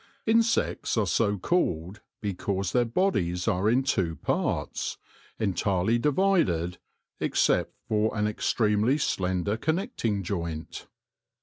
[0.25, 4.97] Insects are so called because their bodies are in two parts,
[5.37, 6.79] entirely divided
[7.19, 10.87] except for an extremely slender connecting joint.